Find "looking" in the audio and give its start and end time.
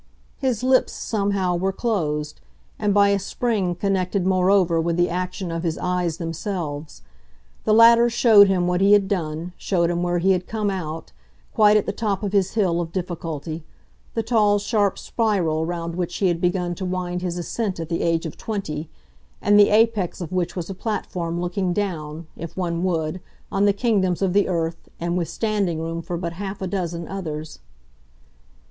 21.39-21.73